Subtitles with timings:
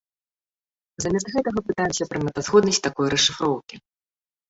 [1.05, 3.75] Замест гэтага пытаемся пра мэтазгоднасць такой расшыфроўкі.